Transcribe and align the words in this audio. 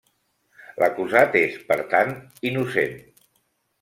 L'acusat 0.83 1.37
és, 1.43 1.59
per 1.69 1.77
tant, 1.93 2.17
innocent. 2.53 2.97